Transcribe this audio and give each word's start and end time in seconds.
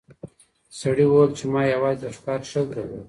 سړي 0.79 1.05
وویل 1.07 1.31
چې 1.37 1.45
ما 1.53 1.61
یوازې 1.75 1.99
د 2.09 2.13
ښکار 2.15 2.39
شوق 2.51 2.67
درلود. 2.71 2.99